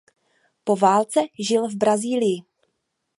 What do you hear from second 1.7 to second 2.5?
Brazílii.